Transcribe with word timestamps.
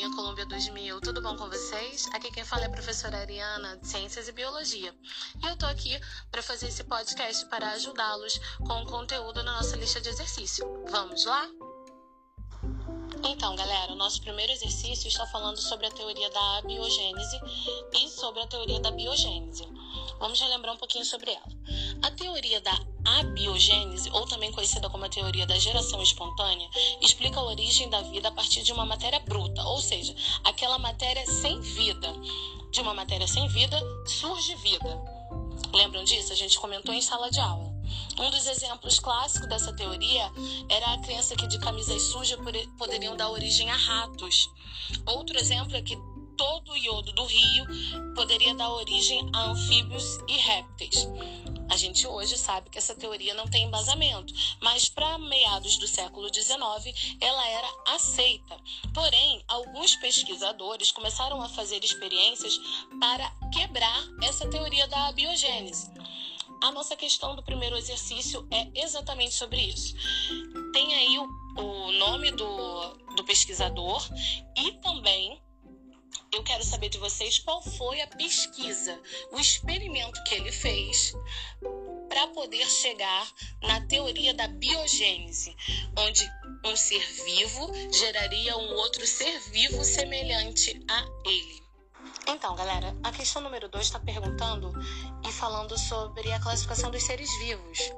galerinha 0.00 0.16
Colômbia 0.16 0.46
2000, 0.46 1.00
tudo 1.02 1.20
bom 1.20 1.36
com 1.36 1.46
vocês? 1.48 2.08
Aqui 2.14 2.30
quem 2.30 2.42
fala 2.42 2.62
é 2.62 2.66
a 2.66 2.70
professora 2.70 3.18
Ariana, 3.18 3.76
de 3.76 3.86
Ciências 3.86 4.28
e 4.28 4.32
Biologia. 4.32 4.94
E 5.42 5.46
eu 5.46 5.56
tô 5.56 5.66
aqui 5.66 6.00
para 6.30 6.42
fazer 6.42 6.68
esse 6.68 6.82
podcast 6.84 7.44
para 7.46 7.72
ajudá-los 7.72 8.40
com 8.66 8.82
o 8.82 8.86
conteúdo 8.86 9.42
na 9.42 9.56
nossa 9.56 9.76
lista 9.76 10.00
de 10.00 10.08
exercício. 10.08 10.66
Vamos 10.90 11.26
lá? 11.26 11.46
Então, 13.24 13.54
galera, 13.54 13.92
o 13.92 13.96
nosso 13.96 14.22
primeiro 14.22 14.50
exercício 14.52 15.06
está 15.06 15.26
falando 15.26 15.58
sobre 15.58 15.86
a 15.86 15.90
teoria 15.90 16.30
da 16.30 16.58
abiogênese 16.58 17.38
e 17.92 18.08
sobre 18.08 18.40
a 18.40 18.46
teoria 18.46 18.80
da 18.80 18.90
biogênese. 18.90 19.68
Vamos 20.18 20.40
relembrar 20.40 20.74
um 20.74 20.78
pouquinho 20.78 21.04
sobre 21.04 21.30
ela. 21.30 21.48
A 22.02 22.10
teoria 22.12 22.60
da 22.62 22.72
abiogênese, 23.04 24.10
ou 24.10 24.26
também 24.26 24.52
conhecida 24.52 24.88
como 24.90 25.04
a 25.04 25.08
teoria 25.08 25.46
da 25.46 25.58
geração 25.58 26.02
espontânea, 26.02 26.68
explica 27.00 27.40
a 27.40 27.44
origem 27.44 27.88
da 27.88 28.02
vida 28.02 28.28
a 28.28 28.32
partir 28.32 28.62
de 28.62 28.72
uma 28.72 28.84
matéria 28.84 29.20
bruta, 29.20 29.62
ou 29.64 29.80
seja, 29.80 30.14
aquela 30.44 30.78
matéria 30.78 31.26
sem 31.26 31.60
vida. 31.60 32.12
De 32.70 32.80
uma 32.80 32.94
matéria 32.94 33.26
sem 33.26 33.48
vida 33.48 33.80
surge 34.06 34.54
vida. 34.56 35.02
Lembram 35.72 36.04
disso? 36.04 36.32
A 36.32 36.36
gente 36.36 36.58
comentou 36.58 36.94
em 36.94 37.02
sala 37.02 37.30
de 37.30 37.40
aula. 37.40 37.70
Um 38.18 38.30
dos 38.30 38.46
exemplos 38.46 38.98
clássicos 38.98 39.48
dessa 39.48 39.72
teoria 39.72 40.30
era 40.68 40.92
a 40.92 40.98
crença 40.98 41.34
que 41.34 41.46
de 41.46 41.58
camisas 41.58 42.02
sujas 42.02 42.38
poderiam 42.78 43.16
dar 43.16 43.30
origem 43.30 43.70
a 43.70 43.76
ratos. 43.76 44.48
Outro 45.06 45.38
exemplo 45.38 45.76
é 45.76 45.82
que 45.82 45.96
todo 46.36 46.72
o 46.72 46.76
iodo 46.76 47.12
do 47.12 47.24
rio 47.24 47.66
poderia 48.14 48.54
dar 48.54 48.70
origem 48.72 49.28
a 49.32 49.50
anfíbios 49.50 50.18
e 50.28 50.36
répteis. 50.36 51.06
A 51.70 51.76
gente 51.76 52.04
hoje 52.04 52.36
sabe 52.36 52.68
que 52.68 52.78
essa 52.78 52.96
teoria 52.96 53.32
não 53.32 53.46
tem 53.46 53.64
embasamento, 53.64 54.34
mas 54.60 54.88
para 54.88 55.16
meados 55.18 55.76
do 55.78 55.86
século 55.86 56.28
XIX 56.32 57.16
ela 57.20 57.48
era 57.48 57.68
aceita. 57.86 58.60
Porém, 58.92 59.42
alguns 59.46 59.94
pesquisadores 59.96 60.90
começaram 60.90 61.40
a 61.40 61.48
fazer 61.48 61.84
experiências 61.84 62.58
para 62.98 63.30
quebrar 63.52 64.04
essa 64.22 64.48
teoria 64.48 64.88
da 64.88 65.12
biogênese. 65.12 65.88
A 66.60 66.72
nossa 66.72 66.96
questão 66.96 67.36
do 67.36 67.42
primeiro 67.42 67.76
exercício 67.76 68.46
é 68.50 68.68
exatamente 68.82 69.32
sobre 69.34 69.60
isso. 69.62 69.94
Tem 70.72 70.92
aí 70.92 71.18
o, 71.18 71.62
o 71.62 71.92
nome 71.92 72.32
do, 72.32 72.94
do 73.14 73.24
pesquisador 73.24 74.06
e 74.56 74.72
também 74.82 75.29
saber 76.80 76.88
de 76.88 76.98
vocês 76.98 77.38
qual 77.38 77.60
foi 77.60 78.00
a 78.00 78.06
pesquisa, 78.06 78.98
o 79.32 79.38
experimento 79.38 80.24
que 80.24 80.34
ele 80.34 80.50
fez 80.50 81.12
para 82.08 82.26
poder 82.28 82.66
chegar 82.70 83.30
na 83.60 83.82
teoria 83.82 84.32
da 84.32 84.48
biogênese, 84.48 85.54
onde 85.98 86.26
um 86.64 86.74
ser 86.74 87.06
vivo 87.26 87.70
geraria 87.92 88.56
um 88.56 88.72
outro 88.76 89.06
ser 89.06 89.38
vivo 89.50 89.84
semelhante 89.84 90.82
a 90.88 91.04
ele. 91.26 91.69
Então, 92.26 92.54
galera, 92.54 92.96
a 93.02 93.10
questão 93.10 93.42
número 93.42 93.68
2 93.68 93.86
está 93.86 93.98
perguntando 93.98 94.72
e 95.26 95.32
falando 95.32 95.78
sobre 95.78 96.32
a 96.32 96.40
classificação 96.40 96.90
dos 96.90 97.02
seres 97.02 97.30
vivos. 97.38 97.92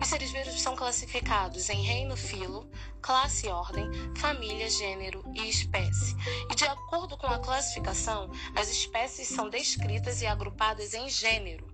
Os 0.00 0.08
seres 0.08 0.30
vivos 0.30 0.60
são 0.60 0.74
classificados 0.74 1.68
em 1.70 1.82
reino, 1.82 2.16
filo, 2.16 2.68
classe, 3.00 3.48
ordem, 3.48 3.88
família, 4.16 4.68
gênero 4.68 5.24
e 5.34 5.48
espécie. 5.48 6.16
E 6.50 6.54
de 6.54 6.64
acordo 6.64 7.16
com 7.16 7.26
a 7.26 7.38
classificação, 7.38 8.30
as 8.56 8.68
espécies 8.68 9.28
são 9.28 9.48
descritas 9.48 10.20
e 10.22 10.26
agrupadas 10.26 10.94
em 10.94 11.08
gênero. 11.08 11.66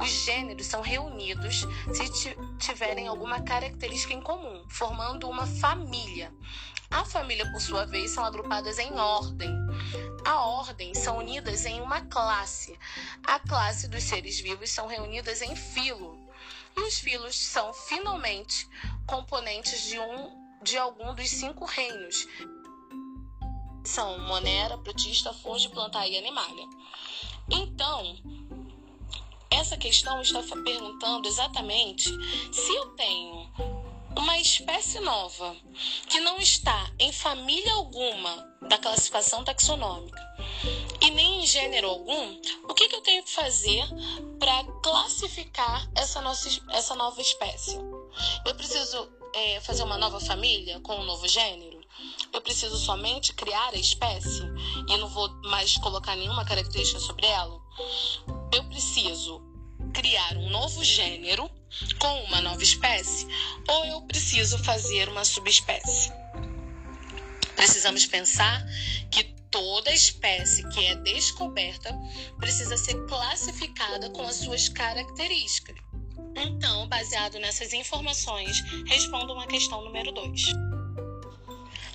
Os 0.00 0.10
gêneros 0.24 0.66
são 0.66 0.80
reunidos 0.80 1.66
se 1.94 2.34
tiverem 2.58 3.08
alguma 3.08 3.40
característica 3.42 4.12
em 4.14 4.20
comum, 4.20 4.64
formando 4.68 5.28
uma 5.28 5.46
família. 5.46 6.32
A 6.90 7.04
família, 7.04 7.50
por 7.50 7.60
sua 7.60 7.84
vez, 7.84 8.12
são 8.12 8.24
agrupadas 8.24 8.78
em 8.78 8.92
ordem. 8.92 9.50
A 10.26 10.40
ordem 10.40 10.92
são 10.92 11.18
unidas 11.18 11.64
em 11.66 11.80
uma 11.80 12.00
classe. 12.00 12.76
A 13.22 13.38
classe 13.38 13.86
dos 13.86 14.02
seres 14.02 14.40
vivos 14.40 14.72
são 14.72 14.88
reunidas 14.88 15.40
em 15.40 15.54
filo. 15.54 16.18
E 16.76 16.80
os 16.80 16.98
filos 16.98 17.36
são 17.36 17.72
finalmente 17.72 18.68
componentes 19.06 19.82
de 19.84 20.00
um 20.00 20.58
de 20.64 20.76
algum 20.76 21.14
dos 21.14 21.30
cinco 21.30 21.64
reinos. 21.64 22.26
São 23.84 24.18
monera, 24.18 24.76
protista, 24.78 25.32
fungo, 25.32 25.70
plantae 25.70 26.14
e 26.14 26.18
animalia. 26.18 26.66
Então, 27.48 28.16
essa 29.48 29.76
questão 29.76 30.20
está 30.20 30.42
perguntando 30.42 31.28
exatamente 31.28 32.10
se 32.52 32.74
eu 32.74 32.86
tenho 32.96 33.48
uma 34.16 34.38
espécie 34.38 34.98
nova 35.00 35.54
que 36.08 36.20
não 36.20 36.38
está 36.38 36.90
em 36.98 37.12
família 37.12 37.74
alguma 37.74 38.56
da 38.62 38.78
classificação 38.78 39.44
taxonômica 39.44 40.20
e 41.00 41.10
nem 41.10 41.42
em 41.42 41.46
gênero 41.46 41.88
algum, 41.88 42.40
o 42.68 42.74
que, 42.74 42.88
que 42.88 42.96
eu 42.96 43.02
tenho 43.02 43.22
que 43.22 43.30
fazer 43.30 43.84
para 44.38 44.64
classificar 44.82 45.88
essa, 45.94 46.20
nossa, 46.20 46.48
essa 46.70 46.94
nova 46.94 47.20
espécie? 47.20 47.76
Eu 48.44 48.54
preciso 48.54 49.08
é, 49.34 49.60
fazer 49.60 49.82
uma 49.82 49.98
nova 49.98 50.18
família 50.18 50.80
com 50.80 50.96
um 50.96 51.04
novo 51.04 51.28
gênero? 51.28 51.80
Eu 52.32 52.40
preciso 52.40 52.78
somente 52.78 53.34
criar 53.34 53.74
a 53.74 53.78
espécie 53.78 54.42
e 54.88 54.96
não 54.96 55.08
vou 55.08 55.28
mais 55.44 55.76
colocar 55.78 56.16
nenhuma 56.16 56.44
característica 56.44 57.00
sobre 57.00 57.26
ela? 57.26 57.60
Eu 58.52 58.64
preciso 58.64 59.42
criar 59.92 60.36
um 60.36 60.50
novo 60.50 60.82
gênero 60.82 61.50
com 61.98 62.24
uma 62.24 62.40
nova 62.40 62.62
espécie 62.62 63.26
ou 63.68 63.84
eu 63.86 64.02
preciso 64.02 64.58
fazer 64.58 65.08
uma 65.08 65.24
subespécie? 65.24 66.12
Precisamos 67.54 68.06
pensar 68.06 68.64
que 69.10 69.24
toda 69.50 69.92
espécie 69.92 70.68
que 70.68 70.84
é 70.84 70.94
descoberta 70.96 71.96
precisa 72.38 72.76
ser 72.76 72.94
classificada 73.06 74.10
com 74.10 74.22
as 74.22 74.36
suas 74.36 74.68
características. 74.68 75.76
Então, 76.36 76.86
baseado 76.88 77.38
nessas 77.38 77.72
informações, 77.72 78.60
respondam 78.86 79.40
a 79.40 79.46
questão 79.46 79.82
número 79.82 80.12
2. 80.12 80.75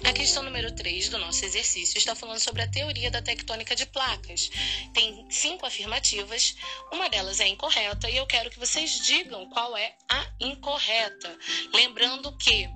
A 0.03 0.13
questão 0.13 0.41
número 0.41 0.71
3 0.71 1.09
do 1.09 1.19
nosso 1.19 1.45
exercício 1.45 1.97
está 1.97 2.15
falando 2.15 2.39
sobre 2.39 2.63
a 2.63 2.67
teoria 2.67 3.11
da 3.11 3.21
tectônica 3.21 3.75
de 3.75 3.85
placas. 3.85 4.49
Tem 4.93 5.25
cinco 5.29 5.65
afirmativas, 5.65 6.55
uma 6.91 7.07
delas 7.07 7.39
é 7.39 7.47
incorreta 7.47 8.09
e 8.09 8.17
eu 8.17 8.25
quero 8.25 8.49
que 8.49 8.59
vocês 8.59 8.99
digam 9.05 9.47
qual 9.49 9.77
é 9.77 9.95
a 10.09 10.27
incorreta. 10.39 11.37
Lembrando 11.73 12.35
que 12.37 12.67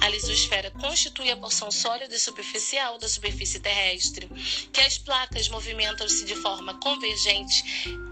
a 0.00 0.08
lisosfera 0.08 0.70
constitui 0.70 1.30
a 1.30 1.36
porção 1.36 1.70
sólida 1.70 2.14
e 2.14 2.18
superficial 2.18 2.98
da 2.98 3.08
superfície 3.08 3.60
terrestre, 3.60 4.28
que 4.72 4.80
as 4.80 4.98
placas 4.98 5.48
movimentam-se 5.48 6.24
de 6.24 6.34
forma 6.34 6.74
convergente 6.80 7.62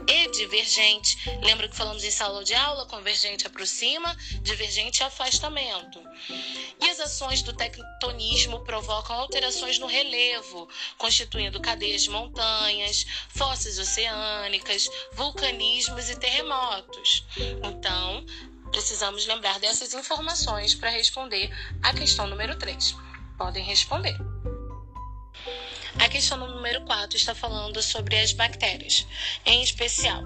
e 0.07 0.31
divergente. 0.31 1.19
Lembra 1.43 1.69
que 1.69 1.77
falamos 1.77 2.05
em 2.05 2.11
sala 2.11 2.45
de 2.45 2.55
aula? 2.55 2.87
Convergente 2.87 3.47
aproxima, 3.47 4.17
divergente 4.43 5.03
afastamento. 5.03 6.01
E 6.81 6.89
as 6.89 7.01
ações 7.01 7.43
do 7.43 7.53
tectonismo 7.53 8.61
provocam 8.61 9.17
alterações 9.17 9.79
no 9.79 9.87
relevo, 9.87 10.69
constituindo 10.97 11.61
cadeias 11.61 12.03
de 12.03 12.11
montanhas, 12.11 13.07
fossas 13.29 13.79
oceânicas, 13.79 14.89
vulcanismos 15.13 16.09
e 16.09 16.17
terremotos. 16.17 17.25
Então, 17.63 18.25
Precisamos 18.71 19.27
lembrar 19.27 19.59
dessas 19.59 19.95
informações 19.95 20.75
para 20.75 20.91
responder 20.91 21.51
a 21.83 21.93
questão 21.93 22.27
número 22.27 22.57
3. 22.57 22.97
Podem 23.37 23.65
responder. 23.65 24.17
A 25.99 26.09
questão 26.09 26.39
número 26.39 26.85
4 26.85 27.17
está 27.17 27.35
falando 27.35 27.83
sobre 27.83 28.19
as 28.19 28.33
bactérias, 28.33 29.07
em 29.45 29.63
especial. 29.63 30.23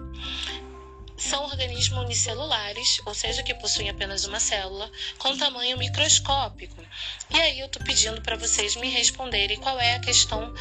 São 1.16 1.44
organismos 1.44 2.04
unicelulares, 2.04 3.00
ou 3.06 3.14
seja, 3.14 3.42
que 3.42 3.54
possuem 3.54 3.88
apenas 3.88 4.26
uma 4.26 4.40
célula, 4.40 4.90
com 5.18 5.36
tamanho 5.38 5.78
microscópico. 5.78 6.84
E 7.30 7.40
aí 7.40 7.60
eu 7.60 7.66
estou 7.66 7.82
pedindo 7.82 8.20
para 8.20 8.36
vocês 8.36 8.76
me 8.76 8.90
responderem 8.90 9.58
qual 9.58 9.78
é 9.80 9.94
a 9.94 10.00
questão 10.00 10.52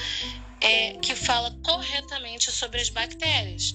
é, 0.61 0.93
que 0.99 1.15
fala 1.15 1.51
corretamente 1.63 2.49
sobre 2.51 2.79
as 2.79 2.89
bactérias 2.89 3.73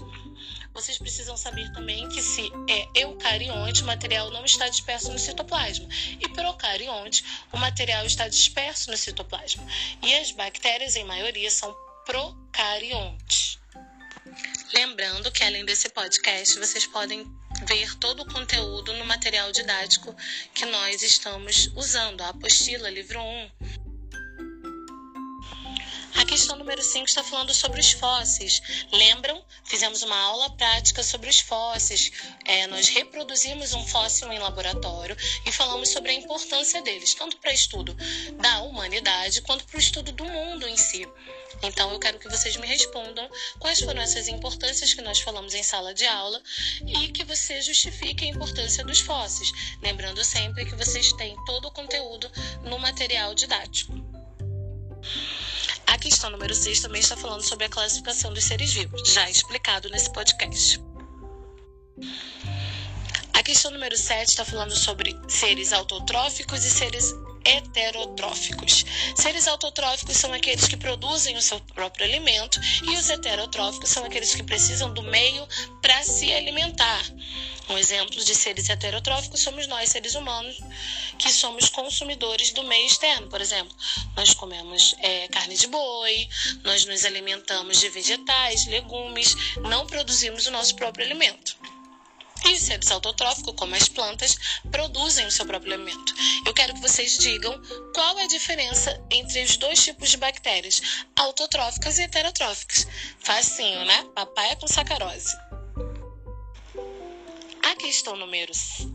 vocês 0.81 0.97
precisam 0.97 1.37
saber 1.37 1.73
também 1.73 2.09
que 2.09 2.23
se 2.23 2.53
é 2.69 3.03
eucarionte, 3.03 3.83
o 3.83 3.87
material 3.87 4.31
não 4.31 4.45
está 4.45 4.69
disperso 4.69 5.11
no 5.11 5.19
citoplasma. 5.19 5.89
E 6.21 6.29
procarionte, 6.29 7.25
o 7.53 7.59
material 7.59 8.07
está 8.07 8.29
disperso 8.29 8.89
no 8.89 8.97
citoplasma. 8.97 9.67
E 10.01 10.15
as 10.15 10.31
bactérias, 10.31 10.95
em 10.95 11.03
maioria, 11.03 11.51
são 11.51 11.77
procariontes. 12.07 13.59
Lembrando 14.73 15.33
que 15.33 15.43
além 15.43 15.65
desse 15.65 15.89
podcast, 15.89 16.57
vocês 16.61 16.87
podem 16.87 17.27
ver 17.67 17.97
todo 17.97 18.23
o 18.23 18.33
conteúdo 18.33 18.93
no 18.93 19.05
material 19.05 19.51
didático 19.51 20.15
que 20.55 20.65
nós 20.65 21.03
estamos 21.03 21.73
usando, 21.75 22.21
a 22.21 22.29
apostila, 22.29 22.89
livro 22.89 23.21
1. 23.21 23.51
Questão 26.29 26.59
número 26.59 26.83
5 26.83 27.07
está 27.07 27.25
falando 27.25 27.55
sobre 27.55 27.81
os 27.81 27.93
fósseis. 27.93 28.61
Lembram? 28.93 29.43
Fizemos 29.65 30.03
uma 30.03 30.15
aula 30.15 30.51
prática 30.51 31.03
sobre 31.03 31.31
os 31.31 31.41
fósseis. 31.41 32.13
É, 32.45 32.67
nós 32.67 32.89
reproduzimos 32.89 33.73
um 33.73 33.83
fóssil 33.87 34.31
em 34.31 34.39
laboratório 34.39 35.17
e 35.47 35.51
falamos 35.51 35.89
sobre 35.89 36.11
a 36.11 36.15
importância 36.15 36.83
deles, 36.83 37.15
tanto 37.15 37.39
para 37.39 37.51
estudo 37.51 37.97
da 38.35 38.61
humanidade 38.61 39.41
quanto 39.41 39.65
para 39.65 39.79
o 39.79 39.81
estudo 39.81 40.13
do 40.13 40.27
mundo 40.27 40.69
em 40.69 40.77
si. 40.77 41.09
Então, 41.63 41.91
eu 41.93 41.99
quero 41.99 42.19
que 42.19 42.29
vocês 42.29 42.57
me 42.57 42.67
respondam 42.67 43.27
quais 43.59 43.81
foram 43.81 44.03
essas 44.03 44.29
importâncias 44.29 44.93
que 44.93 45.01
nós 45.01 45.21
falamos 45.21 45.55
em 45.55 45.63
sala 45.63 45.95
de 45.95 46.07
aula 46.07 46.43
e 46.87 47.09
que 47.09 47.25
você 47.25 47.63
justifique 47.63 48.27
a 48.27 48.29
importância 48.29 48.85
dos 48.85 49.01
fósseis. 49.01 49.51
Lembrando 49.83 50.23
sempre 50.23 50.67
que 50.67 50.75
vocês 50.75 51.11
têm 51.15 51.35
todo 51.47 51.69
o 51.69 51.73
conteúdo 51.73 52.31
no 52.65 52.79
material 52.79 53.35
didático. 53.35 54.08
Questão 56.09 56.31
número 56.31 56.55
6 56.55 56.81
também 56.81 57.03
está 57.03 57.19
falando 57.19 57.43
sobre 57.43 57.67
a 57.67 57.69
classificação 57.69 58.33
dos 58.33 58.43
seres 58.43 58.73
vivos, 58.73 59.03
já 59.13 59.29
explicado 59.29 59.91
nesse 59.91 60.11
podcast. 60.11 60.83
A 63.35 63.43
questão 63.43 63.71
número 63.71 63.95
7 63.95 64.27
está 64.27 64.43
falando 64.43 64.75
sobre 64.75 65.15
seres 65.29 65.71
autotróficos 65.71 66.65
e 66.65 66.71
seres 66.71 67.13
heterotróficos. 67.45 68.85
Seres 69.15 69.47
autotróficos 69.47 70.17
são 70.17 70.33
aqueles 70.33 70.67
que 70.67 70.77
produzem 70.77 71.37
o 71.37 71.43
seu 71.43 71.61
próprio 71.75 72.07
alimento 72.07 72.61
e 72.85 72.97
os 72.97 73.11
heterotróficos 73.11 73.91
são 73.91 74.05
aqueles 74.05 74.35
que 74.35 74.43
precisam 74.43 74.93
do 74.93 75.03
meio 75.03 75.47
para 75.81 76.03
se 76.03 76.33
alimentar. 76.33 77.03
Um 77.69 77.77
exemplo 77.77 78.25
de 78.25 78.35
seres 78.35 78.71
heterotróficos 78.71 79.41
somos 79.41 79.67
nós, 79.67 79.91
seres 79.91 80.15
humanos, 80.15 80.57
que 81.19 81.31
somos 81.31 81.69
consumidores 81.69 82.51
do 82.53 82.65
meio 82.65 82.87
externo. 82.87 83.29
Por 83.29 83.43
exemplo, 83.43 83.77
nós 84.17 84.33
comemos 84.33 84.95
é, 85.01 85.29
carne 85.29 85.55
de 85.55 85.67
boi, 85.67 86.29
nós 86.65 86.87
nos 86.87 87.05
alimentamos 87.05 87.79
de 87.79 87.91
vegetais, 87.91 88.67
legumes, 88.67 89.37
não 89.69 89.87
produzimos 89.87 90.47
o 90.47 90.51
nosso 90.51 90.75
próprio 90.77 91.05
alimento. 91.05 91.58
E 92.49 92.55
os 92.55 92.63
seres 92.63 92.91
autotróficos, 92.91 93.55
como 93.57 93.75
as 93.75 93.89
plantas, 93.89 94.37
produzem 94.71 95.27
o 95.27 95.31
seu 95.31 95.45
próprio 95.45 95.75
alimento. 95.75 96.15
Eu 96.47 96.55
quero 96.55 96.73
que 96.73 96.81
vocês 96.81 97.19
digam 97.19 97.61
qual 97.95 98.19
é 98.19 98.25
a 98.25 98.29
diferença 98.29 98.99
entre 99.11 99.45
os 99.45 99.59
dois 99.59 99.85
tipos 99.85 100.09
de 100.09 100.17
bactérias, 100.17 101.05
autotróficas 101.15 101.99
e 101.99 102.03
heterotróficas. 102.05 102.87
Facinho, 103.21 103.85
né? 103.85 104.07
Papai 104.15 104.53
é 104.53 104.57
com 104.57 104.67
sacarose. 104.67 105.48
Questão 107.89 108.17
número 108.17 108.53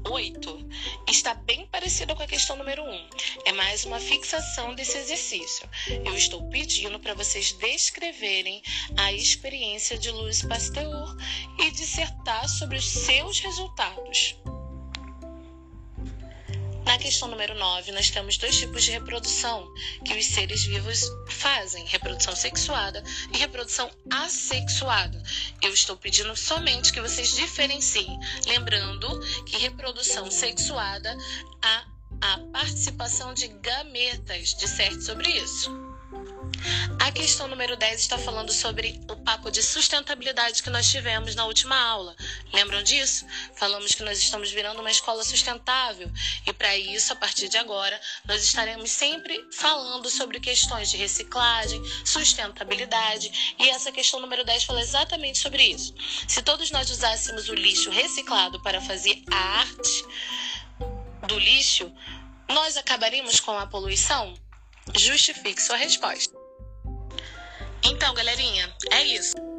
8 0.07 0.69
está 1.09 1.33
bem 1.33 1.65
parecida 1.65 2.13
com 2.13 2.21
a 2.21 2.27
questão 2.27 2.55
número 2.55 2.83
1. 2.83 3.09
É 3.43 3.51
mais 3.51 3.85
uma 3.85 3.99
fixação 3.99 4.75
desse 4.75 4.99
exercício. 4.99 5.67
Eu 6.05 6.15
estou 6.15 6.47
pedindo 6.49 6.99
para 6.99 7.15
vocês 7.15 7.53
descreverem 7.53 8.61
a 8.95 9.11
experiência 9.11 9.97
de 9.97 10.11
Louis 10.11 10.43
Pasteur 10.43 11.17
e 11.57 11.71
dissertar 11.71 12.47
sobre 12.47 12.77
os 12.77 12.85
seus 12.85 13.39
resultados. 13.39 14.35
Na 16.85 16.97
questão 16.97 17.29
número 17.29 17.55
9, 17.55 17.91
nós 17.91 18.09
temos 18.09 18.37
dois 18.37 18.57
tipos 18.57 18.83
de 18.83 18.91
reprodução 18.91 19.71
que 20.05 20.13
os 20.13 20.25
seres 20.25 20.63
vivos 20.65 21.09
fazem: 21.29 21.85
reprodução 21.85 22.35
sexuada 22.35 23.03
e 23.33 23.37
reprodução 23.37 23.89
assexuada. 24.11 25.21
Eu 25.61 25.73
estou 25.73 25.95
pedindo 25.95 26.35
somente 26.35 26.91
que 26.91 27.01
vocês 27.01 27.35
diferenciem, 27.35 28.19
lembrando 28.45 29.19
que 29.45 29.57
reprodução 29.57 30.29
sexuada 30.29 31.17
há 31.61 31.85
a 32.21 32.37
participação 32.51 33.33
de 33.33 33.47
gametas, 33.47 34.53
disserte 34.55 35.03
sobre 35.03 35.29
isso. 35.31 35.92
A 36.99 37.11
questão 37.11 37.47
número 37.47 37.75
10 37.75 37.99
está 37.99 38.17
falando 38.17 38.51
sobre 38.51 39.01
o 39.09 39.15
papo 39.17 39.51
de 39.51 39.61
sustentabilidade 39.61 40.63
que 40.63 40.69
nós 40.69 40.89
tivemos 40.89 41.35
na 41.35 41.45
última 41.45 41.75
aula. 41.75 42.15
Lembram 42.53 42.81
disso? 42.81 43.25
Falamos 43.55 43.93
que 43.93 44.03
nós 44.03 44.17
estamos 44.17 44.51
virando 44.51 44.79
uma 44.79 44.89
escola 44.89 45.23
sustentável 45.23 46.09
e 46.47 46.53
para 46.53 46.77
isso, 46.77 47.11
a 47.11 47.15
partir 47.15 47.49
de 47.49 47.57
agora, 47.57 47.99
nós 48.25 48.43
estaremos 48.43 48.89
sempre 48.89 49.45
falando 49.51 50.09
sobre 50.09 50.39
questões 50.39 50.89
de 50.89 50.97
reciclagem, 50.97 51.81
sustentabilidade 52.05 53.55
e 53.59 53.69
essa 53.69 53.91
questão 53.91 54.21
número 54.21 54.45
10 54.45 54.63
fala 54.63 54.81
exatamente 54.81 55.39
sobre 55.39 55.63
isso. 55.63 55.93
Se 56.27 56.41
todos 56.41 56.71
nós 56.71 56.89
usássemos 56.89 57.49
o 57.49 57.53
lixo 57.53 57.89
reciclado 57.89 58.61
para 58.61 58.79
fazer 58.79 59.21
a 59.29 59.59
arte 59.59 60.05
do 61.27 61.37
lixo, 61.37 61.91
nós 62.49 62.77
acabaríamos 62.77 63.39
com 63.39 63.57
a 63.57 63.67
poluição? 63.67 64.33
Justifique 64.95 65.61
sua 65.61 65.77
resposta. 65.77 66.42
Então, 67.85 68.13
galerinha, 68.13 68.73
é 68.91 69.03
isso. 69.03 69.52